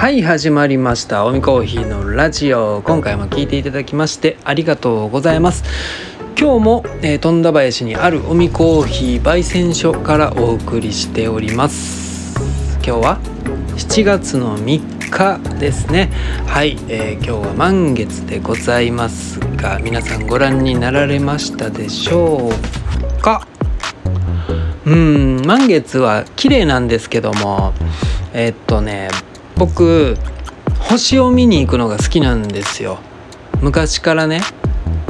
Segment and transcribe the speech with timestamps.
[0.00, 1.26] はい始まりました。
[1.26, 2.80] おみコーヒーのラジオ。
[2.86, 5.62] 今回も聞いていただきましてありがとうございます。
[6.40, 12.34] 今日も、えー、富田林にあるおみコーヒー焙煎所からお送りしております。
[12.76, 13.20] 今日は
[13.76, 16.10] 7月の3日ですね。
[16.46, 23.46] はい、えー、今日は満月でございますが皆さんご覧になられましたでしょうか？
[24.86, 27.74] うん満月は綺麗なんですけども
[28.32, 29.10] えー、っとね
[29.60, 30.16] 僕
[30.78, 32.98] 星を見に行くのが好きなんですよ。
[33.60, 34.40] 昔からね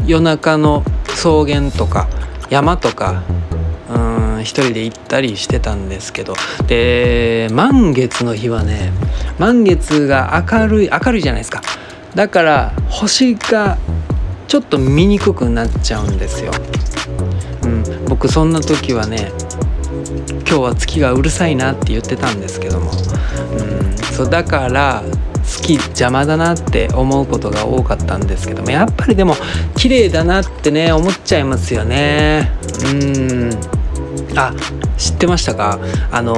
[0.06, 2.08] 夜中の草原とか
[2.50, 3.22] 山とか
[3.88, 6.34] うん一人で行ったりしてたんですけど。
[6.66, 8.92] で満月の日はね
[9.38, 11.62] 満月が明るい明るいじゃないですか。
[12.16, 13.78] だから星が
[14.48, 16.50] ちょっと見にくくなっちゃうんですよ、
[17.62, 19.30] うん、僕そんな時はね
[20.40, 22.90] 今日は月がうるさいなって言ってたんですけども、
[23.40, 29.34] うん、そうだから好き邪魔だなって思うことが多かったんですけどもやっぱりでも
[29.76, 32.52] 綺麗だなってね思っちゃいますよね。
[32.84, 33.50] うん。
[34.36, 34.54] あ
[34.96, 35.80] 知ってましたか？
[36.12, 36.36] あの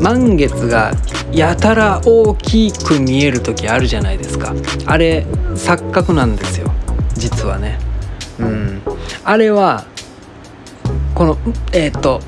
[0.00, 0.92] 満月が
[1.30, 4.54] やたら大きく見える時あるじゃないですか。
[4.86, 6.72] あれ錯覚なんですよ。
[7.14, 7.78] 実はね。
[8.40, 8.82] うん。
[9.22, 9.84] あれは
[11.14, 11.38] この
[11.72, 12.20] えっ、ー、と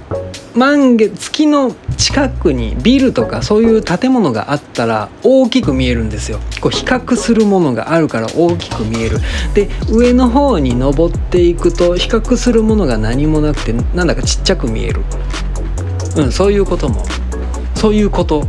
[0.55, 6.39] 満月月の近くにビルとかそういう建物があったら大きく見えるんですよ。
[6.61, 9.19] こう比較するものがあるから大きく見える。
[9.55, 15.03] で上の方に登っていくと比較するものが何もなくてなんだかちっちゃく見える。
[16.17, 17.05] うんそういうことも。
[17.75, 18.47] そういうこと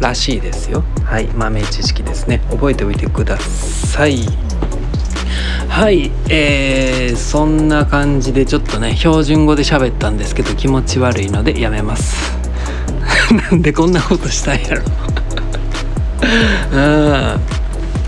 [0.00, 0.82] らしいですよ。
[1.04, 2.40] はい豆知識ですね。
[2.50, 4.51] 覚えておいてください
[5.72, 12.30] はいえー、そんな感じでちょっとね標準語で喋ったんですけど気持ち悪いのでやめます。
[13.50, 14.82] なんでこんなことしたんやろ。
[16.76, 17.40] うん。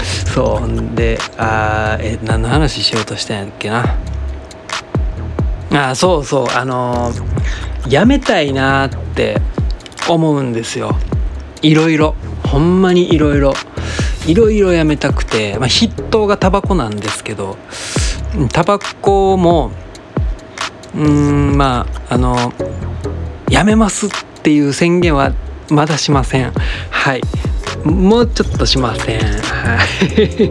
[0.03, 3.97] そうんであえ何の話しようとしたんやっけな。
[5.73, 9.41] あそうそうあのー、やめたいなって
[10.07, 10.95] 思うんですよ。
[11.63, 12.15] いろいろ
[12.47, 13.55] ほんまにいろいろ
[14.27, 17.57] いろいろやめたくて、まあ、筆頭がタバコなんですけど
[18.53, 19.71] タバコも
[20.95, 22.53] うんまああの
[23.51, 24.11] やめますっ
[24.43, 25.33] ていう宣言は
[25.71, 26.53] まだしません。
[26.91, 27.23] はい。
[27.85, 29.21] もうちょっとしません。
[29.21, 29.79] は
[30.19, 30.51] い。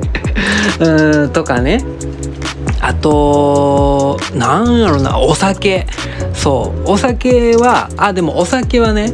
[0.80, 1.84] うんとかね。
[2.82, 5.88] あとなんやろなお酒。
[6.34, 6.92] そう。
[6.92, 9.14] お酒はあでもお酒はね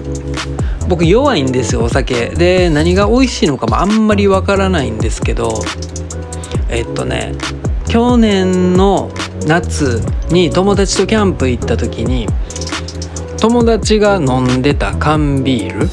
[0.90, 2.30] 僕弱いんですよお酒。
[2.30, 5.62] で何が美味しいのかもあんまりわからないんですけど
[6.68, 7.36] えっとね
[7.88, 9.12] 去年の
[9.46, 12.28] 夏に友達とキャンプ行った時に
[13.40, 15.90] 友達が飲んでた缶ビール。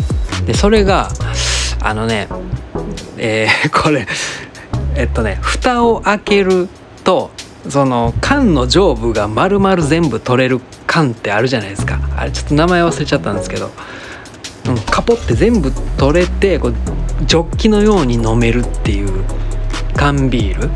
[0.47, 1.11] でそれが
[1.83, 2.28] あのね
[3.19, 4.07] えー、 これ
[4.95, 6.69] えっとね蓋を開ける
[7.05, 7.31] と
[7.69, 12.01] その缶の上部が丸々全部取れる缶ってあるじゃないですか。
[12.17, 13.71] あれちょっと名前忘れちゃったんですけど。
[14.69, 16.75] うん、カポって全部取れてこう
[17.25, 19.25] ジョッキのように飲めるっていう
[19.97, 20.71] 缶ビール、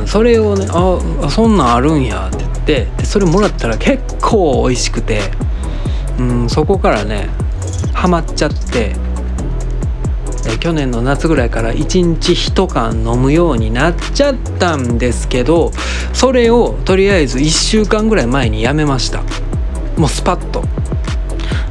[0.00, 5.20] うん、それをねああそんなんあるんやって言ってでそれもらったら結構美味しくて、
[6.18, 7.28] うん、そこからね
[7.94, 8.94] ハマっちゃって
[10.60, 15.72] 去年の夏ぐらいから1日1缶飲むようになっちゃったんですけど
[16.12, 19.22] それをとりあえず1週間ぐらい前にやめました。
[19.96, 20.62] もうスパッと。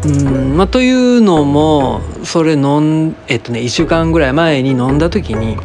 [0.06, 2.80] うんまあ、というのもそれ飲
[3.10, 5.58] んえっとね1週間ぐらい前に飲んだ時に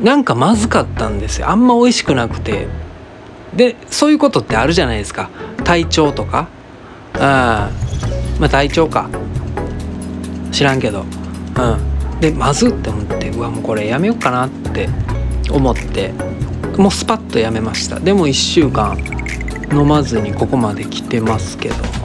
[0.00, 1.50] なんかまずかったんですよ。
[1.50, 2.68] あんま美味しくなくて。
[3.54, 5.28] でそういうことってあるじゃないですか。
[5.64, 6.48] 体調とか。
[7.14, 7.70] あ
[8.38, 9.08] まあ体調か。
[10.52, 11.00] 知らんけど。
[11.00, 12.20] うん。
[12.20, 14.88] でまずって思ってうわもうこれやめようかなって
[15.50, 16.12] 思って。
[16.76, 18.00] もうスパッとやめました。
[18.00, 18.96] でも1週間
[19.72, 21.99] 飲まずにここまで来てますけど。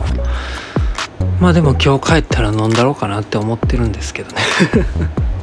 [1.39, 4.41] まあでも今日帰ったら飲んだろうかなって思ってるんですけどね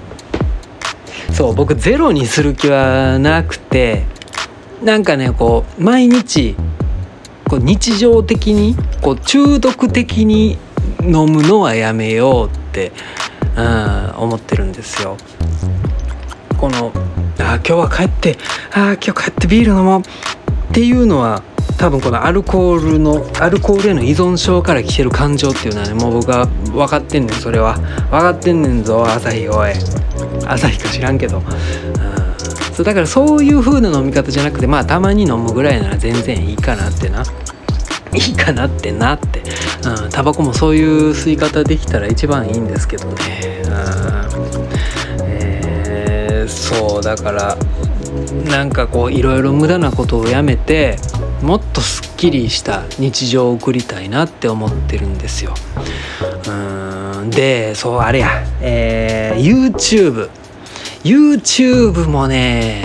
[1.32, 4.04] そう僕ゼロにする気はなくて
[4.82, 6.56] なんかねこう毎日
[7.48, 10.58] こう日常的にこう中毒的に
[11.02, 12.92] 飲むのはやめようって、
[13.56, 15.16] うん、思ってるんですよ。
[16.56, 16.92] この
[17.38, 18.38] あ今日は帰って
[18.72, 20.04] あ今日帰ってビール飲もうっ
[20.72, 21.42] ていうのは
[21.78, 27.74] 多分このアルコールのアルコールへの依存症から来てる感情っていうのはねもう僕は分かってんねんそれは。
[28.10, 29.72] 分かってんねんぞ朝日おい。
[30.46, 31.44] 朝日か知らんけど、うん、
[32.74, 37.22] そうだからそういう風な飲み方じゃなくてまあたまに飲むぐらいなら全然いいかなってな。
[38.14, 39.42] いいかなってなって。
[39.84, 40.10] うん。
[40.10, 43.62] タバコもそういう吸い方できたら一番いいんですけどね。
[43.64, 45.22] うん。
[45.24, 47.56] えそうだから
[48.44, 50.96] なんかこういろいろ無駄なことをやめて
[51.42, 55.54] もっとすっきりした日常を送りたいなって思ってるんですよ。
[56.46, 56.50] う
[57.24, 60.28] んでそうあれや、えー、YouTube
[61.04, 62.84] YouTube もね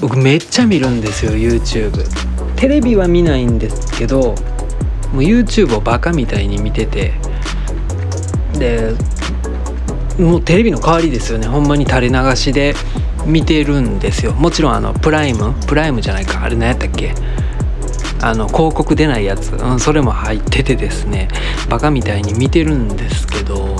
[0.00, 2.04] 僕めっちゃ見るんですよ YouTube
[2.56, 4.34] テレビは見ないんですけどもう
[5.18, 7.12] YouTube をバカみたいに見てて。
[8.58, 8.92] で
[10.18, 11.48] もうテレビの代わりですよね。
[11.48, 12.76] ほんまに垂れ流しで
[13.26, 14.32] 見てるんですよ。
[14.32, 16.44] もちろんあのプライムプライムじゃないか。
[16.44, 17.12] あれ何やったっけ？
[18.26, 21.28] あの広告出ないやつ、うん、それも入っててですね
[21.68, 23.76] バカみたいに見てるんですけど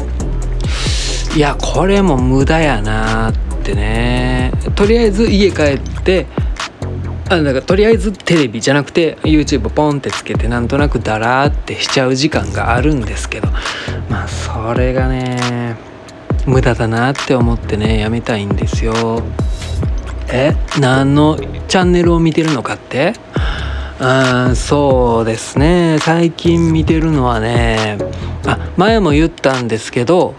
[1.35, 4.53] いやこれも無駄やなってね。
[4.77, 6.27] とりあえず家帰って
[7.31, 13.49] あだかとりあえずテレビじゃなくて YouTube ポンってつけてなんとなくダラーってしちゃう時間があるんですけど
[14.11, 15.77] まあそれがね
[16.47, 19.23] 無駄だなって思ってねやめたいんですよ。
[20.29, 21.39] え何の
[21.69, 23.15] チャンネルを見てるのかって？
[24.57, 25.99] そうですね。
[26.01, 27.99] 最近見てるのはね
[28.47, 30.35] あ前も言ったんですけど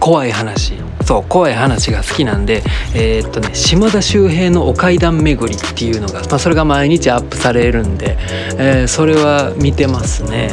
[0.00, 0.74] 怖い話。
[1.04, 2.62] そう怖い話が好きなんで
[2.94, 8.18] えー、っとね島田秀平の「お階段巡り」っていうのが、まあ、それが毎日アップされるんで、
[8.58, 10.50] えー、それは見てますね、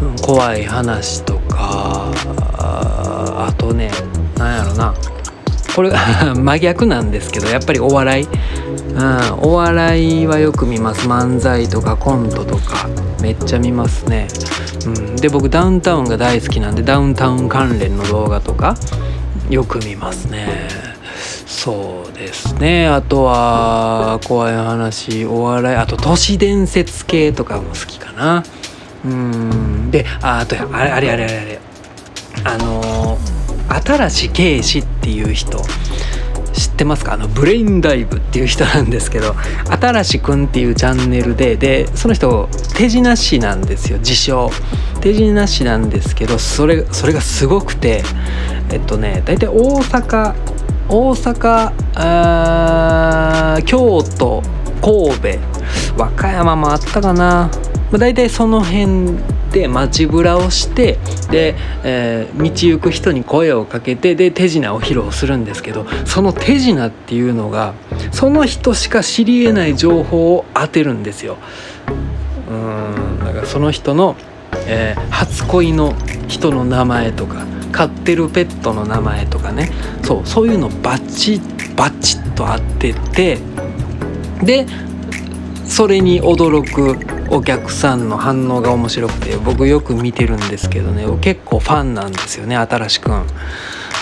[0.00, 2.12] うん、怖い話とか
[2.56, 3.90] あとね
[4.36, 4.94] なんやろな。
[5.74, 5.92] これ
[6.34, 8.28] 真逆なんですけどやっぱりお笑い、
[8.98, 11.08] うん、お笑いはよく見ます。
[11.08, 12.88] 漫才とかコントとか。
[13.20, 14.28] めっちゃ見ますね、
[14.86, 18.76] うん、で僕ダウンタウンが大好きなんでダウンタウン関連の動画とか
[19.50, 20.68] よく見ますね。
[21.46, 22.86] そうですね。
[22.86, 28.44] あとは怖い話お笑いあと都市伝説系とかも好きかな。
[29.04, 29.90] うん。
[29.90, 31.60] でああとあれあれあれあれあれ
[32.44, 35.58] あのー新圭司っていう人。
[36.58, 37.14] 知ってますか？
[37.14, 39.34] あのブレインダイブっていう人なんですけど
[39.80, 44.50] 新しくんっていうチャンネルででその人手品師なんですよ自称。
[45.00, 48.02] 手品師なんですけどそれそれがすごくて
[48.72, 50.34] えっとね大体大阪
[50.88, 54.42] 大阪京都
[54.82, 55.38] 神戸
[55.96, 57.48] 和歌山もあったかな、
[57.92, 59.20] まあ、大体その辺
[59.58, 60.98] で街ぶらをして
[61.30, 67.74] で、えー、道行く人に声をかけてで手品を披露するんですけどその手品っていうのが
[68.12, 71.38] その人しか知りえない情報を当てるんですよ。
[72.48, 74.16] うんだからその人の、
[74.66, 75.94] えー、初恋の
[76.28, 79.70] 人の名前とか飼ってるペットの名前とかね
[80.02, 81.40] そうそういうのバッチ
[81.74, 83.38] バッチッと当てて
[84.42, 84.66] で
[85.68, 86.98] それに驚く
[87.30, 91.06] お客さんの反応が面白くて僕よく見てるんですけどね。
[91.20, 93.26] 結構ファンなんですよね新しくん。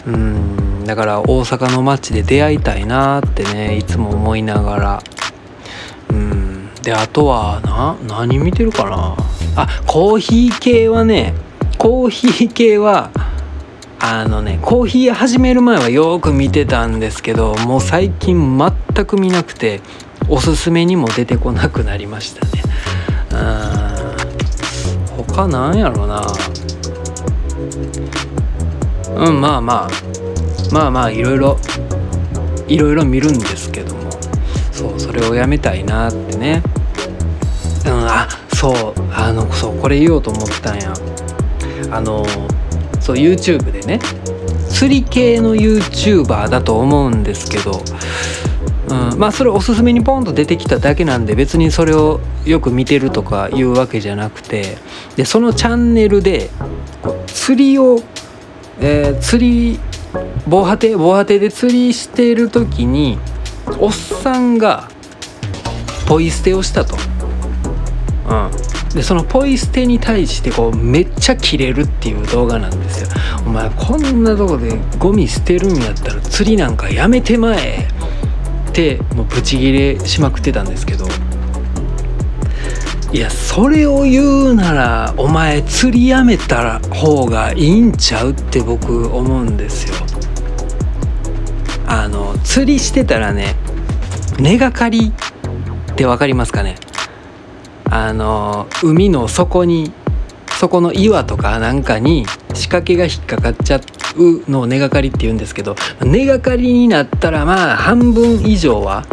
[0.07, 5.03] うんだから大阪の街で出会いたいなってねいつも思いながら。
[6.11, 9.17] うんであとはな何見てるかな。
[9.57, 11.35] あコーヒー系はね
[11.79, 13.11] コーヒー系は
[13.99, 19.81] あのねコーヒー始める前はよく見てたんですけどもう最近全く見なくて
[20.29, 22.63] おすすめにも出てこなくなりましたね。
[23.31, 23.35] う
[25.23, 26.27] ん他なんやろうな。
[29.17, 29.91] うんまあまあ。
[30.73, 31.57] まあまあいろいろ
[32.67, 34.11] いろいろ見るんですけども。
[34.73, 36.63] そうそれをやめたいなってね。
[37.87, 40.93] うんあそうあのそうこれ言おうと思ったんや。
[41.91, 42.27] あの
[43.01, 44.01] そう YouTube でね。
[44.69, 47.81] 釣り系の YouTuber だと思うんですけど。
[48.89, 54.79] うん、まあそれおすすめにポンと出てきただけなんで別にそれをよく見てるとかいうわけじゃなくて
[55.17, 56.51] でそのチャンネルで
[57.27, 58.01] 釣りを、
[58.81, 59.81] えー、釣り
[60.49, 63.19] 防波堤防波堤で釣りしてる時に
[63.81, 64.89] おっさんが
[66.07, 66.97] ポイ捨てをしたと。
[68.29, 68.35] う
[68.93, 73.09] ん、でそのポイ捨てに対してこうめっちゃキレるっていう動画なんですよ。
[73.47, 77.89] お前こんなとこでゴミ捨てるんやったら釣りなんかやめてまえ
[78.77, 81.07] てもうブチギレしまくってたんですけど。
[83.13, 89.95] いやそれを言うならお前釣りやめた方がいいんちゃうって僕思うんですよ。
[91.87, 93.55] あの釣りしてたらね
[94.39, 95.13] 根がかり
[95.93, 96.75] って分かりますかね。
[97.89, 99.93] あの海の底に
[100.59, 103.81] そこの岩とかなんかに仕掛けが引っかかっちゃっ
[104.17, 109.05] うの根がかりって言うんですけど根がかりになったらまあ半分以上は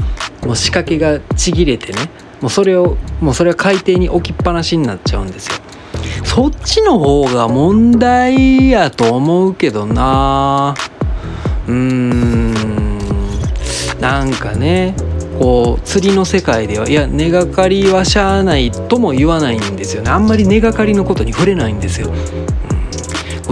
[0.43, 2.09] もう仕掛けがちぎれてね
[2.41, 5.53] もうそれをもうそれは海底に置きっぱなしになっちゃうんですよ。
[6.25, 10.73] そっちの方が問題やと思うけどな
[11.67, 12.93] うーん
[13.99, 14.95] なんかね
[15.39, 22.11] こう釣りの世界ではいや根がかりはしゃあないとも言わないんですよねあんまり根がかりのことに触れないんですよ。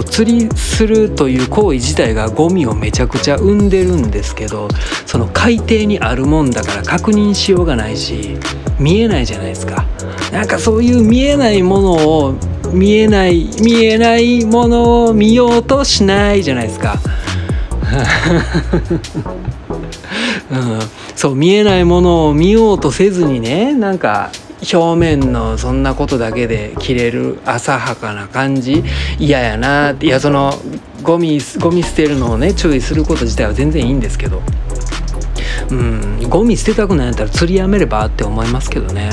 [0.01, 4.67] こう釣りするという行為自体がゴミをめちゃくちゃ生んでるんですけど
[5.05, 8.37] その海底にあるもんだから確認しようがないし
[8.79, 9.85] 見えないじゃないですか
[10.31, 12.33] なんかそういう見えないものを
[12.73, 16.97] 見えない見えないものを見ようとしないじゃないですか。
[20.49, 20.79] うん、
[21.15, 28.83] そう見えないものを見ようとせずにねなんか表面のそんなことだけで切れる浅はかな感じ
[29.19, 30.53] 嫌やないやその
[31.03, 34.41] ゴミゴミ捨てるのをね注意すること自体は全然いいんですけど。
[35.69, 39.09] うんゴミ捨てたくないんやったら釣りやめればって思いますけどね、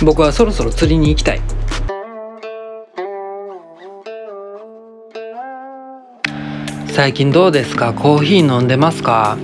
[0.00, 1.40] うん、僕はそろそろ釣りに行きたい。
[6.88, 7.92] 最近どうですか？
[7.92, 9.36] コーヒー飲んでますか？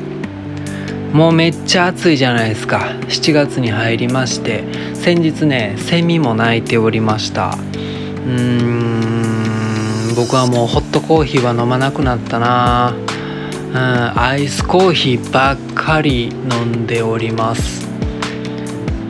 [1.15, 2.93] もうめっちゃ暑いじゃないですか。
[3.07, 7.51] 7月に入りまして先日ねセミも鳴いておりました。
[7.51, 12.97] うーん僕はもうホットコーヒーは飲まなくなったな。
[12.97, 17.87] うんアイスコーヒーばっかり飲んでおります。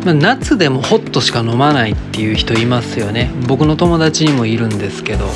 [0.05, 3.31] 夏でもホットしか飲まないっていう人いますよね。
[3.49, 5.31] 僕の友達にもいるんですけど。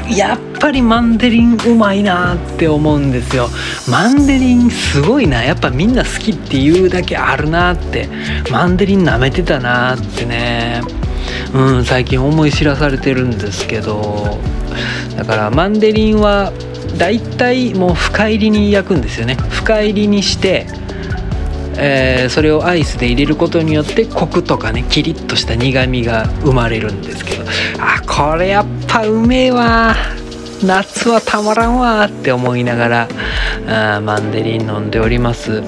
[0.08, 3.48] やっぱりマンデリンうまいなって思うんですよ。
[3.90, 5.42] マンデリンすごいな。
[5.42, 8.08] やっぱみんな好きっていうだけあるなって。
[8.48, 10.82] マンデリン舐めてたなってね。
[11.52, 14.38] うん最近思い知らされてるんですけど。
[15.16, 16.52] だからマンデリンは
[16.96, 19.36] だいたいもう深入りに焼くんですよね。
[19.50, 20.68] 深入りにして、
[21.76, 27.44] えー、それをアイスで入れることによってコクとかねキリッとした苦みが生まれるんですけど。
[27.80, 28.66] あこれやっ
[28.96, 29.94] ぱうめえわ。
[30.64, 33.08] 夏はたまらんわって思いながら
[33.68, 35.62] あマンデリン飲んでおります。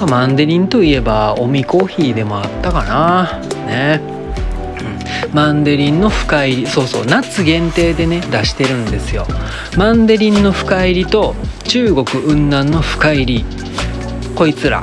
[0.00, 0.08] うん。
[0.08, 3.40] マンデリンといえばオミコーヒーでもあったかな。
[3.66, 4.00] ね。
[5.28, 5.34] うん。
[5.34, 9.26] マンデリンの深入りそうそう夏限定でね出してるんですよ。
[9.76, 11.34] マンデリンの深入りと
[11.64, 13.44] 中国雲南の深入り。
[14.34, 14.82] こいつら。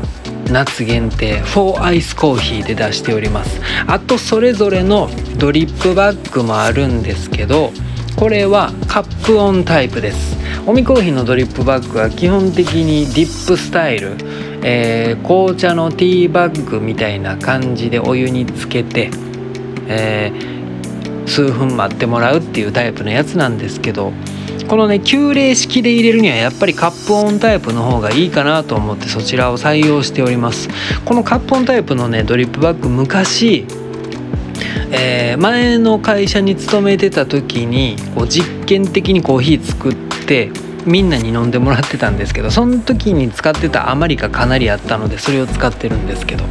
[0.52, 3.62] 夏限定4アイスコーヒーで出しております。
[3.88, 7.72] あとそれぞれのドリップバッグもあるんですけど
[8.16, 10.38] これはカップオンタイプです。
[10.68, 14.16] オミコーヒーのドリップバッグは基本的にディップスタイル、
[14.64, 19.10] えー、紅茶のティーバッグみたいな感じでお湯につけて
[19.92, 24.14] えー、数分待ってもらうっていうタイプのやつなんですけど
[24.72, 30.70] このね急冷式で入れるにはやっぱりカップオンタイプの方がいいかなと思ってそちらを採用しております。
[31.04, 33.66] このカップオンタイプのねドリップバッグ昔
[34.94, 39.94] えー、前の会社に勤めてた時にこう実験的にコーヒー作っ
[40.26, 40.52] て
[40.86, 46.46] みんなに飲んでもらってたんですけどその時に使ってた余りがかなりあったのでそれを使ってるんですけど、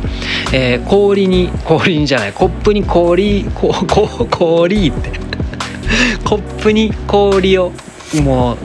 [0.53, 5.21] えー、氷に氷にじゃないコップに氷ここ 氷って。
[6.25, 7.73] コップに氷を
[8.23, 8.59] もう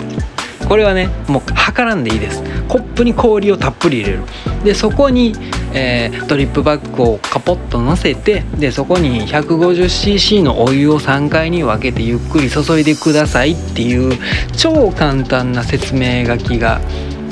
[0.67, 2.43] これはねもう測らんでいいです。
[2.67, 4.23] コップに氷をたっぷり入れる。
[4.63, 5.33] でそこに、
[5.73, 14.17] えー、ドリップバッグをカポッと乗せてでそこに 150cc のお湯を3回に分けてゆっくり注いでくださいっていう
[14.57, 16.81] 超簡単な説明書きが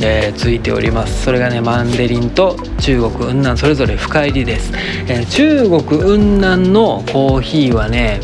[0.01, 1.23] えー、ついております。
[1.23, 4.73] それがねマンデリンと中国雲南それぞれ深入りです、
[5.07, 8.19] えー、中国雲南のコーヒーはね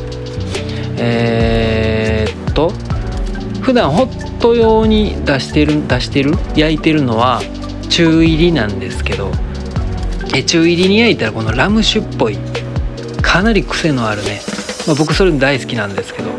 [0.98, 2.74] えー、っと
[3.62, 7.42] 普段ホット用に出してる出してる焼いてるのは
[7.90, 9.32] 中入りなんですけど
[10.34, 12.38] え中入りに焼いたらこのラム酒っぽい
[13.22, 14.42] かなり癖のあるね、
[14.88, 16.30] まあ、僕それ大好きなんですけど、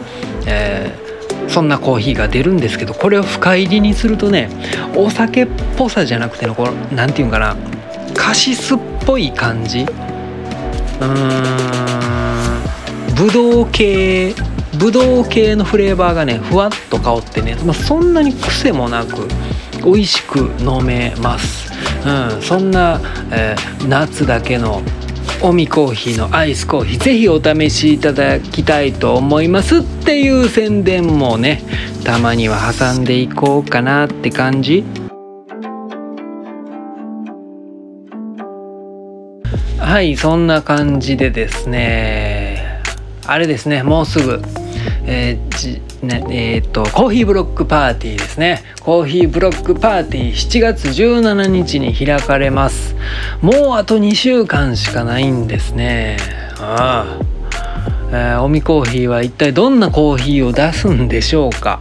[0.47, 4.49] えー、そんなコーヒーが出るんですけどこれを深入りにするとね
[4.97, 7.57] お酒っぽさじゃなくてのこの何て言うんかな
[8.15, 9.81] カシスっぽい感じ。
[9.81, 11.81] うーん
[13.21, 14.35] ブドウ系
[14.81, 19.29] ブドウ系のフレーバーがねふわっと香ってね、まあ、そんなに癖もなく
[19.85, 21.71] 美味しく飲めます、
[22.07, 22.99] うん、そんな、
[23.31, 24.81] えー、夏だけの
[25.43, 29.79] オミコーヒーのアイスコーヒーぜひお試しいただきたいと思います。
[29.79, 31.63] っていう宣伝もね
[32.05, 34.85] たまには挟んでいこうかなって感じ。
[39.79, 42.83] はいそんな感じでですね
[43.27, 44.43] あれですねもうすぐ
[45.13, 48.63] えーねえー、っとコーヒーブロックパーティーですね。
[48.81, 52.95] コーヒーブロックパーティー7月17日に開かれます。
[53.43, 56.17] もうあと2週間しかないんですね。
[56.61, 57.31] ああ。
[58.13, 61.81] えー、オミコーヒーは一体どんなコーヒーを出すんでしょうか。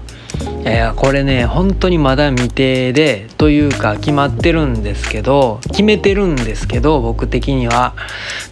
[0.65, 7.93] えー、これね本当にまだ未定でというか決まってるんですけど決めてるんですけど僕的には。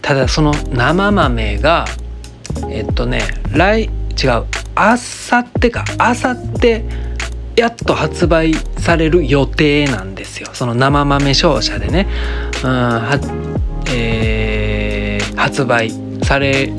[0.02, 1.84] ただその生豆が
[2.70, 4.46] えっとね来違う。
[4.80, 6.84] あさってかあさって
[7.56, 10.50] やっと発売される予定なんですよ。
[10.52, 12.06] その生豆商社でね、
[12.62, 13.18] うんは
[13.92, 15.90] えー、発売
[16.22, 16.72] され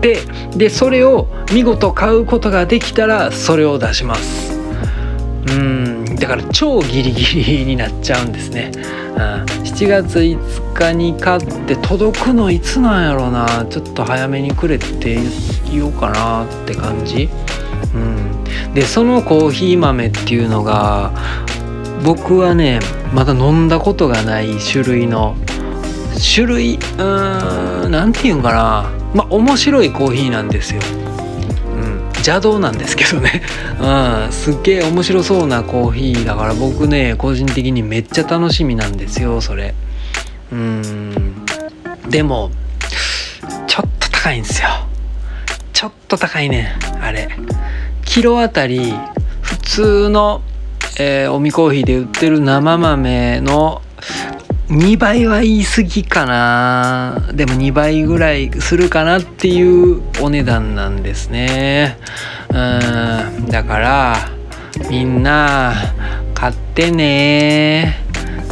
[0.00, 0.18] て
[0.56, 4.58] でそれを見事買うことができたらそれを出します。
[5.50, 5.75] うん。
[6.18, 8.82] だから超ギリギリになっちゃうんですね、うん、
[9.44, 13.66] 7月5日に買って届くのいつなんやろうな。
[13.68, 15.18] ちょっと早めにくれって
[15.70, 17.28] 言おうかなって感じ。
[17.94, 21.12] うん、でそのコーヒー豆っていうのが
[22.04, 22.80] 僕はね
[23.12, 25.36] まだ飲んだことがない種類の
[26.34, 28.90] 種類うーん何て言うんかな。
[29.14, 30.80] まあ面白いコーヒーなんですよ。
[32.26, 33.42] 邪道なんですけどね、
[33.78, 39.74] うん、すっげえ面白そうなコーヒーだから僕ね個人的にめっちゃ楽しみなんですよそれ。
[40.50, 41.44] うん。
[42.08, 42.50] でも
[43.68, 44.68] ちょっと高いんですよ。
[45.72, 47.28] ちょっと高いねあれ。
[48.04, 48.92] キロあたり
[49.40, 50.42] 普通の、
[50.98, 53.82] えー、おみコーヒーで売ってる生豆の
[54.68, 57.28] 2倍は言い過ぎかな。
[57.32, 61.98] でも2倍ぐらいするかなっていうお値段なんですね。
[62.50, 63.46] うん。
[63.46, 64.16] だから
[64.90, 65.72] みんな
[66.34, 68.02] 買ってね。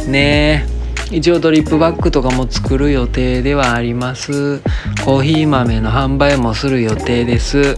[0.07, 0.65] ね。
[1.11, 4.59] 一応ドリップバッグとかも作る予定ではあります。
[5.03, 7.77] コーヒー豆の販売もする予定です。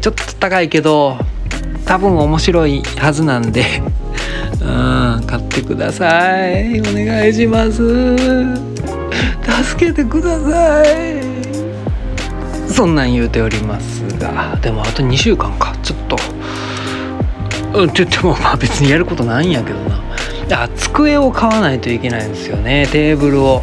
[0.00, 1.18] ちょっと高いけど
[1.84, 3.82] 多分面白いはずなんで。
[4.62, 4.95] うん。
[5.36, 6.80] 買ってください。
[6.80, 8.16] お願いします。
[9.64, 11.22] 助けてください。
[12.68, 14.56] そんなん言うておりますが。
[14.62, 15.76] でもあと2週間か。
[15.82, 16.16] ちょっと。
[17.74, 20.00] うんって言ってもまあ別にやることないんやけどな。
[20.52, 22.88] あ机を買わないといけないんですよね。
[22.90, 23.62] テーブルを。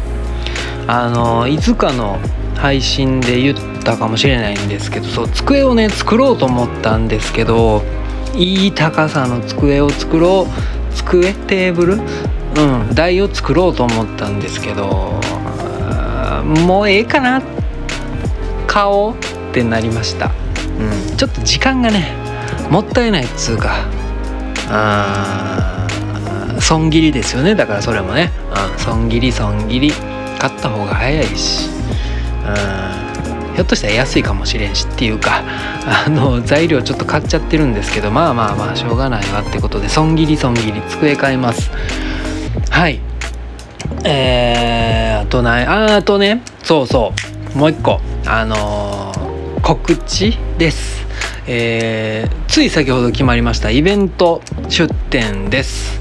[0.86, 2.18] あのいつかの
[2.56, 7.82] 配信で言ったかもしれないんですけどそう机をね作ろうと思ったんですけど
[8.34, 10.83] いい高さの机を作ろう。
[10.94, 11.94] 机テーブル？
[11.94, 11.98] う
[12.92, 15.20] ん台を作ろうと思ったんですけど
[16.66, 17.42] もうええかな？
[18.66, 19.16] 買おうっ
[19.52, 20.30] てなりました、
[20.78, 22.12] うん、ちょっと時間がね
[22.70, 23.76] もったいないっつうか。
[24.70, 25.86] あ
[26.60, 27.54] 損切りですよね。
[27.54, 28.32] だからそれもね、
[28.72, 29.92] うん、損切り損切り。
[30.36, 31.70] 買った方が早いし、う
[32.50, 33.13] ん、
[33.54, 35.42] ひょっとしたら安いかもしれんしっていうか
[36.06, 41.70] あの材料ちょっと買っちゃってるんですけどまあまあまあしょうがないわってことで損切り損切り机買います。
[42.70, 43.00] はい。
[44.04, 45.66] えー、あとない。
[45.66, 46.42] ああとね。
[46.62, 47.12] そうそ
[47.54, 47.58] う。
[47.58, 48.00] もう一個。
[48.26, 51.06] あのー、告知です。
[51.46, 56.00] えー、つい先ほど決まりましたイベント出店です。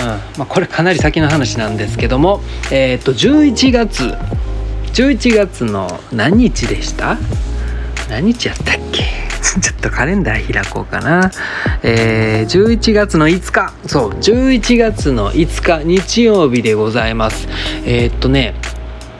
[0.00, 0.06] うん。
[0.06, 4.14] まあ、これかなり先の話なんですけども、えー、と11月
[4.96, 7.18] 11月の何日でした？
[8.08, 9.02] 何日やったっけ？
[9.60, 11.30] ちょっとカレンダー開こうかな。
[11.82, 13.74] えー、11月の5日。
[13.86, 17.46] そう、11月の5日、日曜日でございます。
[17.84, 18.54] えー、っとね、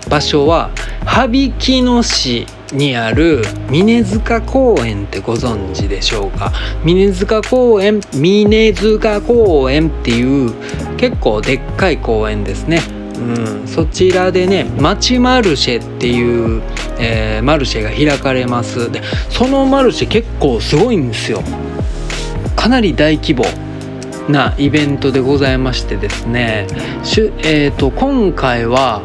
[0.09, 0.71] 場所は、
[1.05, 1.27] 羽
[1.59, 6.55] 曳野市にある峰塚公園ってご存知でしょうか？
[6.85, 10.55] 峰塚公園峰塚公園っていう
[10.97, 12.81] 結構でっかい公園ですね
[13.19, 16.63] うん、そちらでね町マルシェっていう、
[16.99, 18.91] えー、マルシェが開かれます。
[18.91, 21.43] でそのマルシェ結構すごいんですよ。
[22.55, 23.45] かなり大規模
[24.29, 26.67] なイベントでございましてですね。
[27.05, 29.03] しゅ、えーと、今回は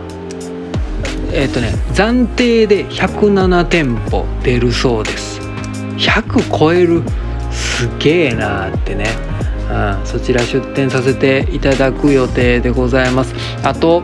[1.32, 5.39] えっ、ー、とね暫定で107店舗出るそうです。
[5.97, 7.04] 100超える
[7.52, 9.06] すげえなーってね。
[9.72, 13.34] うん、そちら出店させていただく予定でございます。
[13.64, 14.04] あと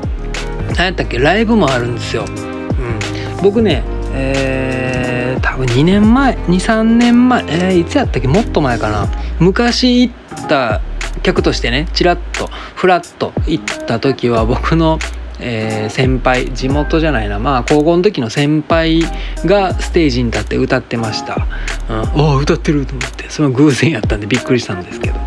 [0.78, 1.20] 何やったっけ？
[1.20, 8.28] ライブもあるんですよ、うん、僕ねえー、多分2年前23年前えー、いつやったっけ？
[8.28, 9.08] もっと前かな。
[9.40, 10.82] 昔行った
[11.24, 15.00] 客としてねちらっとフラッと行った時は僕の
[15.40, 17.38] えー、先輩地元じゃないな。
[17.38, 19.04] まあ高校の時の先輩
[19.46, 21.48] がステージに立って歌ってました、
[21.88, 23.30] うん、ああ歌ってると思って。
[23.30, 25.20] その偶然やったんでびっくりしたんですけど。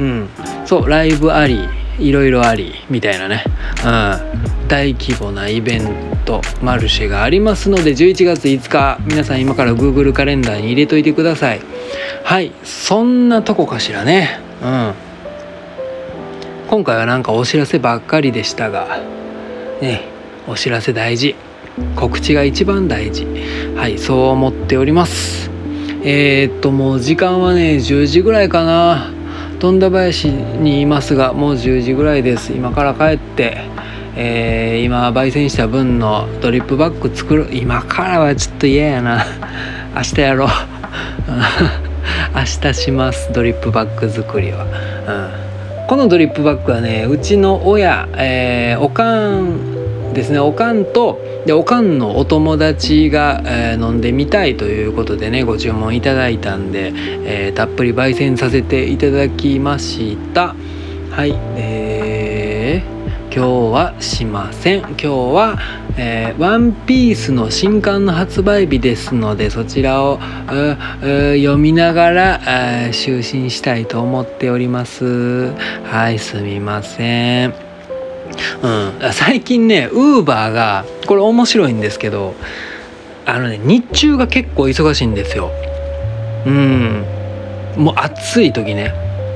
[0.00, 0.28] うん。
[0.64, 3.44] そうライブありいろいろありみたいなね、
[3.84, 11.60] うん、大規模なイベントマルシェがありますので11月5日皆さん今から Google カレンダーに入れといてください。
[12.24, 12.52] はい。
[12.64, 14.40] そんなとこかしらね。
[14.62, 14.94] うん。
[16.68, 18.98] 今回はなんかお知らせばっかりでしたが
[19.80, 20.02] ね
[20.48, 21.36] お知らせ大事。
[21.94, 23.26] 告知が一番大事。
[23.76, 25.50] はいそう思っております。
[26.02, 29.15] えー、っともう時間はね10時ぐらいかな。
[29.58, 32.52] 富田林にいますがもう10時ぐらいです。
[32.52, 33.56] 今から帰って、
[34.14, 37.48] えー、今焙煎した分のドリップバッグ作る。
[37.52, 39.24] 今からはちょっと嫌やな。
[39.96, 40.48] 明日やろう。
[42.36, 43.32] 明日します。
[43.32, 49.75] ドリップバッグ作りは、うん、このドリップバッグはねうちの親、えー、おかん
[50.14, 50.38] ですね。
[50.38, 60.54] おかんとでおかんのお友達が、えー、飲んでみたいということでねご注文いただいたんで、えー、たっぷり焙煎させていただきました。
[61.10, 61.34] はい。
[61.56, 64.80] えー、今日はしません。
[64.80, 65.58] 今日は、
[65.96, 72.40] えー、ワンピースの新刊の発売日ですのでそちらを、読みながら、
[72.92, 75.52] 就寝したいと思っております。
[75.84, 77.65] はいすみません。
[78.62, 78.68] う
[79.08, 82.34] ん、最近ねウーバーがこれ面白いんですけど
[83.24, 85.50] あのね日中が結構忙しいんですよ。
[86.46, 87.04] うん。
[87.76, 88.94] もう暑い時ね。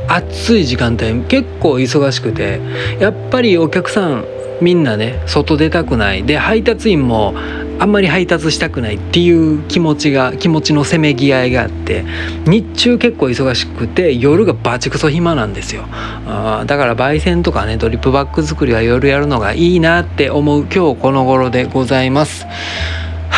[0.08, 2.60] 暑い時間帯結構忙しくて
[2.98, 4.24] やっぱりお客さん
[4.60, 6.24] みんなね外出たくない。
[6.24, 7.34] で配達員も
[7.80, 12.04] あんまり配達したくないっていう気持ちが気持ちのせめぎ合いがあって
[12.44, 15.86] 日中結構忙しくて夜がバチクソ暇なんですよ。
[16.26, 22.46] あだから焙煎とかねドリップバッグ作りは夜やるのがいいなって思う今日この頃でございます。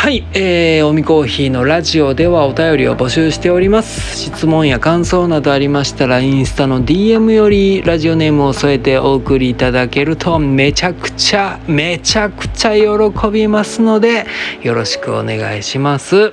[0.03, 4.17] はい、えー、おみコーヒーのラジオではお便りを募集しております。
[4.17, 14.27] 質問や感想などありましたらインスタの DM よりラジオネームを添えてお送りいただけるとめちゃくちゃめちゃくちゃ喜びますので
[14.61, 16.33] よろしくお願いします。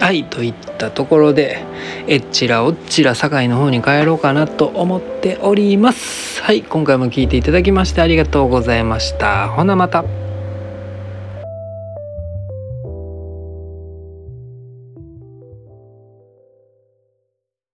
[0.00, 1.64] はいといったところで
[2.08, 6.42] えっちらおっちら堺の方に帰ろうかなと思っております。
[6.42, 9.46] はい今回も聞いていただきましてありがとうございました。
[9.46, 10.21] ほなまた。